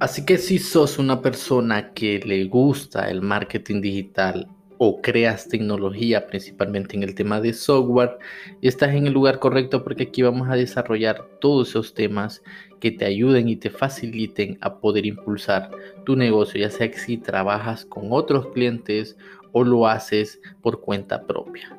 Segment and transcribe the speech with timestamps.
[0.00, 4.46] Así que si sos una persona que le gusta el marketing digital
[4.78, 8.16] o creas tecnología, principalmente en el tema de software,
[8.62, 12.42] estás en el lugar correcto porque aquí vamos a desarrollar todos esos temas
[12.78, 15.68] que te ayuden y te faciliten a poder impulsar
[16.06, 19.16] tu negocio, ya sea que si trabajas con otros clientes
[19.50, 21.76] o lo haces por cuenta propia.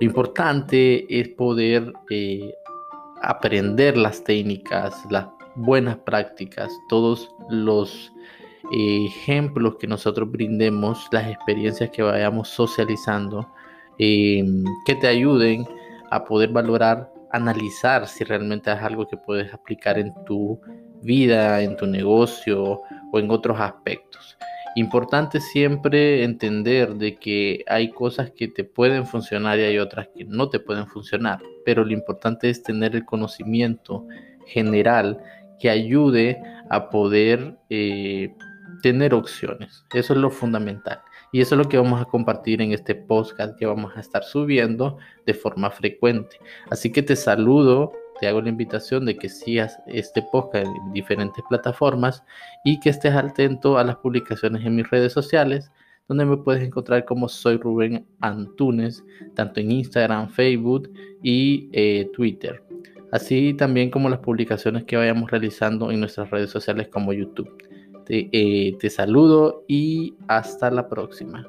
[0.00, 2.54] Lo importante es poder eh,
[3.20, 5.26] aprender las técnicas, las
[5.58, 8.12] buenas prácticas, todos los
[8.70, 13.48] ejemplos que nosotros brindemos, las experiencias que vayamos socializando,
[13.98, 15.66] em, que te ayuden
[16.10, 20.60] a poder valorar, analizar si realmente es algo que puedes aplicar en tu
[21.02, 22.80] vida, en tu negocio
[23.12, 24.38] o en otros aspectos.
[24.76, 30.24] Importante siempre entender de que hay cosas que te pueden funcionar y hay otras que
[30.24, 34.06] no te pueden funcionar, pero lo importante es tener el conocimiento
[34.46, 35.18] general
[35.58, 38.34] que ayude a poder eh,
[38.82, 39.84] tener opciones.
[39.92, 41.00] Eso es lo fundamental.
[41.32, 44.24] Y eso es lo que vamos a compartir en este podcast que vamos a estar
[44.24, 46.38] subiendo de forma frecuente.
[46.70, 51.44] Así que te saludo, te hago la invitación de que sigas este podcast en diferentes
[51.48, 52.24] plataformas
[52.64, 55.70] y que estés atento a las publicaciones en mis redes sociales,
[56.08, 60.90] donde me puedes encontrar como soy Rubén Antunes, tanto en Instagram, Facebook
[61.22, 62.62] y eh, Twitter
[63.12, 67.50] así también como las publicaciones que vayamos realizando en nuestras redes sociales como YouTube.
[68.04, 71.46] Te, eh, te saludo y hasta la próxima.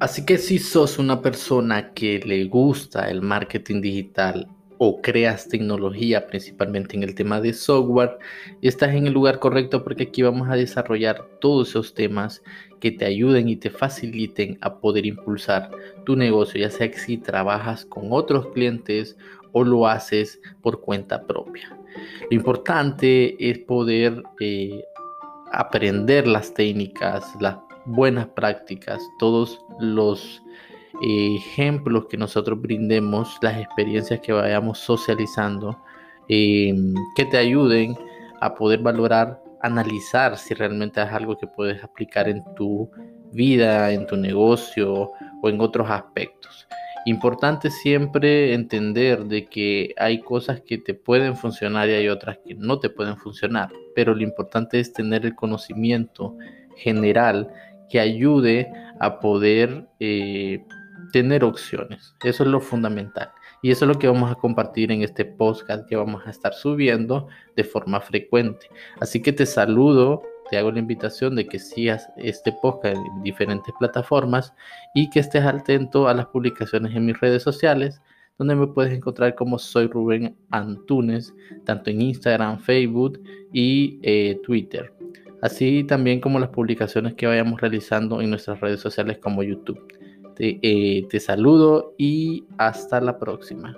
[0.00, 4.48] Así que si sos una persona que le gusta el marketing digital
[4.82, 8.16] o creas tecnología, principalmente en el tema de software,
[8.62, 12.42] estás en el lugar correcto porque aquí vamos a desarrollar todos esos temas
[12.80, 15.70] que te ayuden y te faciliten a poder impulsar
[16.06, 19.18] tu negocio, ya sea que si trabajas con otros clientes
[19.52, 21.78] o lo haces por cuenta propia.
[22.30, 24.82] Lo importante es poder eh,
[25.52, 30.42] aprender las técnicas, las buenas prácticas, todos los
[31.02, 35.78] ejemplos que nosotros brindemos, las experiencias que vayamos socializando,
[36.28, 37.96] em, que te ayuden
[38.40, 42.90] a poder valorar, analizar si realmente es algo que puedes aplicar en tu
[43.32, 45.10] vida, en tu negocio
[45.42, 46.66] o en otros aspectos.
[47.06, 52.54] Importante siempre entender de que hay cosas que te pueden funcionar y hay otras que
[52.54, 56.36] no te pueden funcionar, pero lo importante es tener el conocimiento
[56.76, 57.48] general
[57.88, 60.62] que ayude a poder eh,
[61.12, 62.14] tener opciones.
[62.24, 63.30] Eso es lo fundamental.
[63.62, 66.54] Y eso es lo que vamos a compartir en este podcast que vamos a estar
[66.54, 68.68] subiendo de forma frecuente.
[69.00, 73.74] Así que te saludo, te hago la invitación de que sigas este podcast en diferentes
[73.78, 74.54] plataformas
[74.94, 78.00] y que estés atento a las publicaciones en mis redes sociales,
[78.38, 81.34] donde me puedes encontrar como soy Rubén Antunes,
[81.64, 83.22] tanto en Instagram, Facebook
[83.52, 84.92] y eh, Twitter.
[85.42, 89.80] Así también como las publicaciones que vayamos realizando en nuestras redes sociales como YouTube.
[90.42, 93.76] Eh, te, saludo y hasta la próxima.